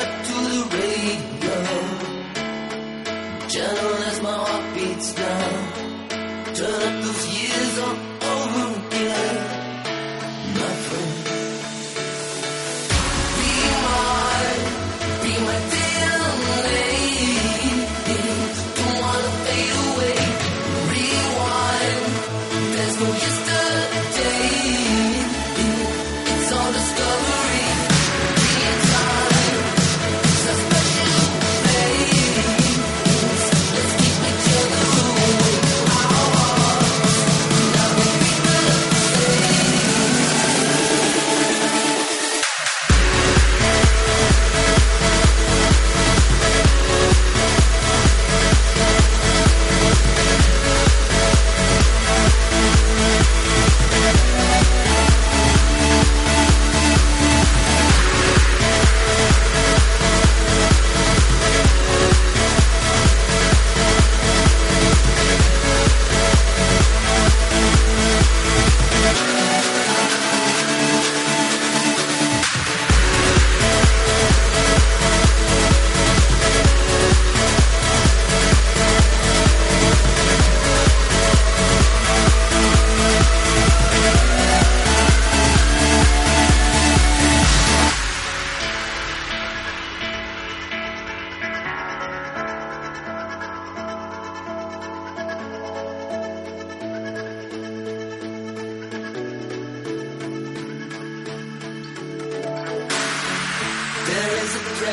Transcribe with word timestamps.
to 0.00 0.32
the 0.32 0.76
rain. 0.76 1.31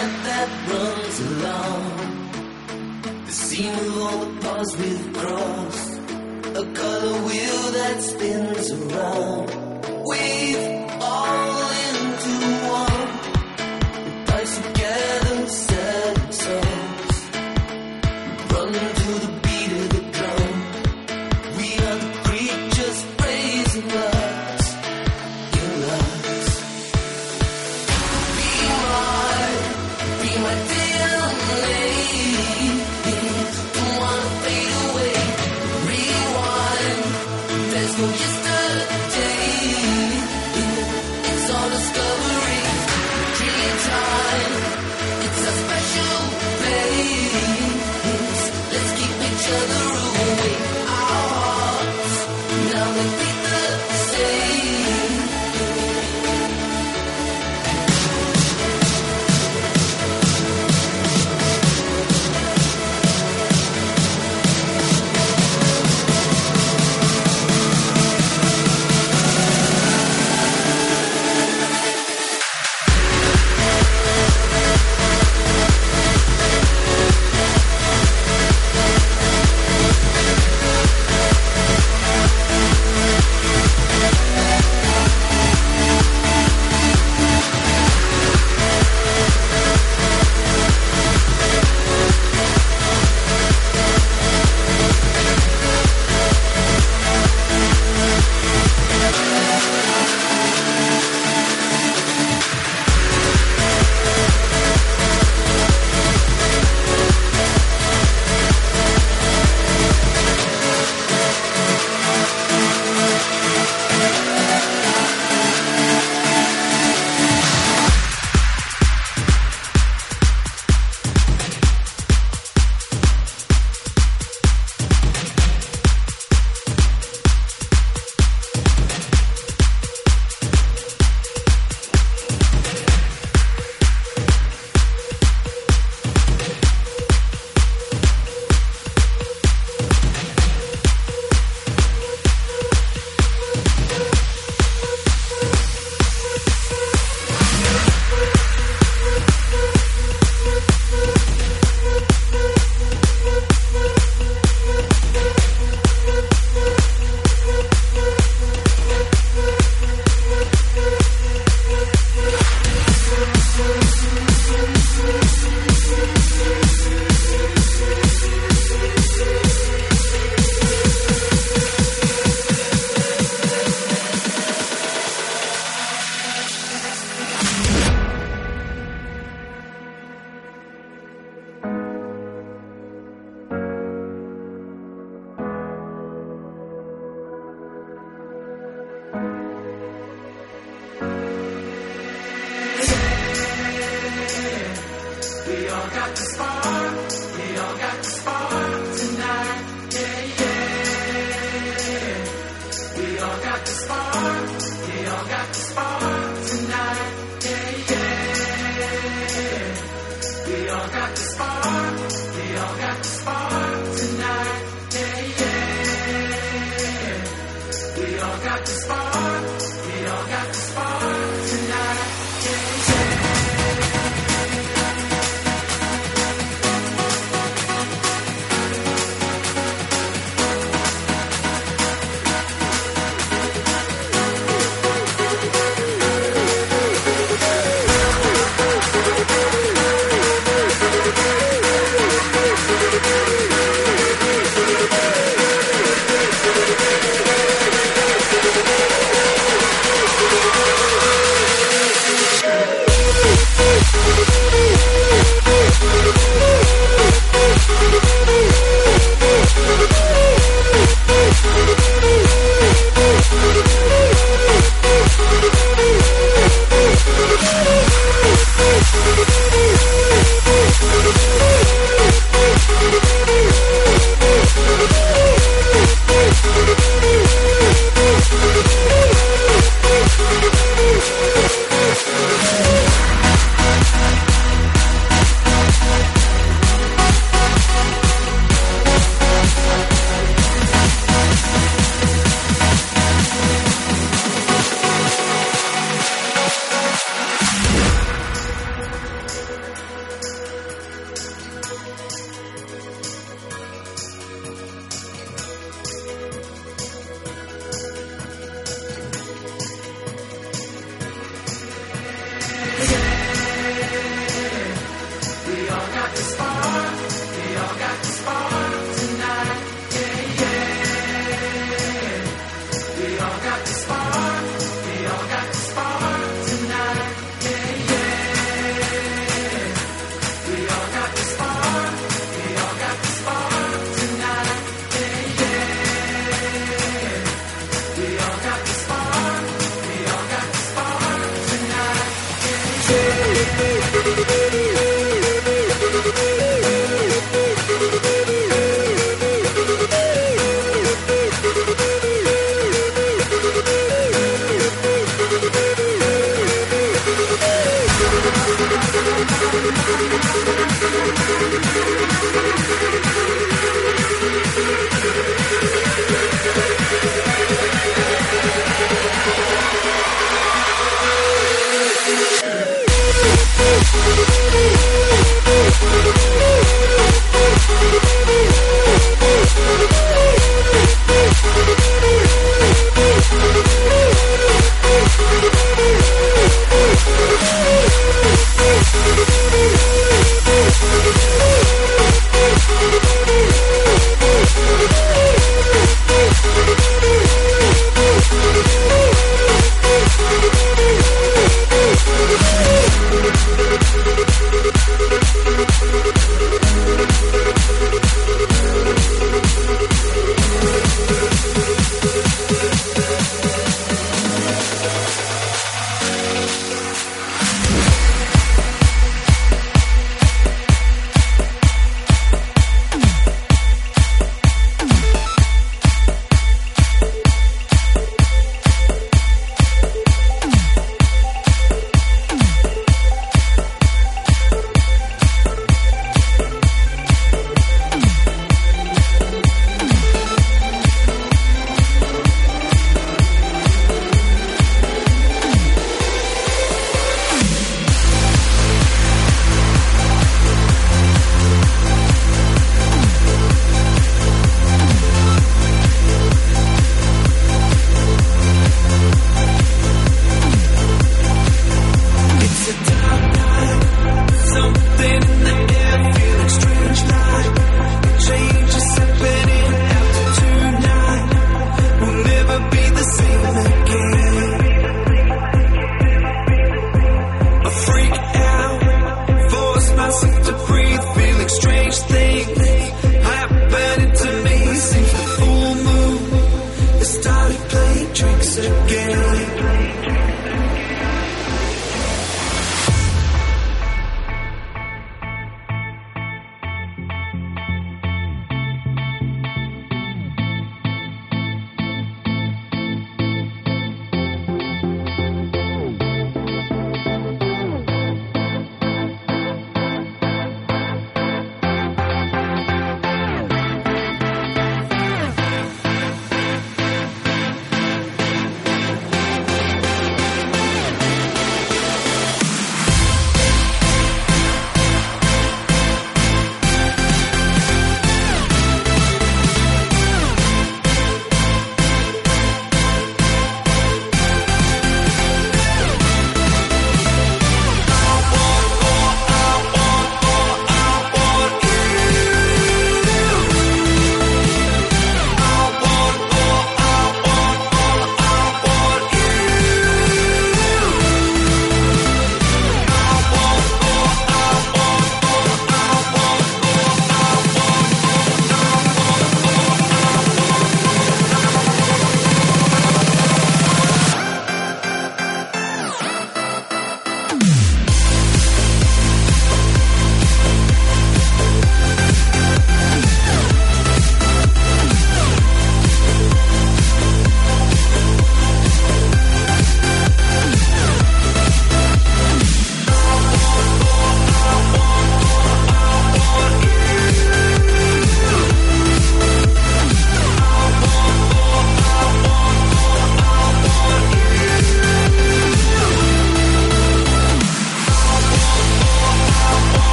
thread 0.00 0.24
that 0.24 0.48
runs 0.70 1.20
along 1.20 1.82
the 3.26 3.32
seam 3.32 3.74
of 3.74 3.98
all 4.02 4.18
the 4.24 4.40
paths 4.40 4.76
we've 4.76 5.12
crossed, 5.12 5.98
a 6.56 6.72
color 6.72 7.16
wheel 7.26 7.72
that 7.72 8.02
spins 8.02 8.72
around. 8.72 9.69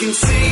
can 0.00 0.14
see 0.14 0.50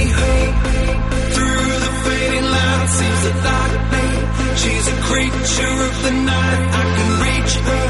through 1.35 1.69
the 1.85 1.93
fading 2.05 2.49
light. 2.55 2.87
Sees 2.97 3.23
the 3.25 3.35
light. 3.49 4.57
She's 4.61 4.87
a 4.89 4.97
creature 5.09 5.77
of 5.89 6.03
the 6.05 6.11
night. 6.11 6.69
I 6.81 6.85
can 6.97 7.11
reach 7.25 7.55
her. 7.57 7.88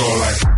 go 0.00 0.08
like. 0.18 0.49